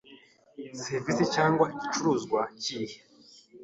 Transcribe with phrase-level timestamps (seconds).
[0.83, 2.97] serivisi cyangwa igicuruzwa kihe